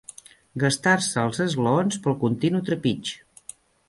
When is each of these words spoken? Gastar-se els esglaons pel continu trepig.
Gastar-se 0.61 1.19
els 1.25 1.41
esglaons 1.45 1.99
pel 2.07 2.17
continu 2.23 2.63
trepig. 2.71 3.13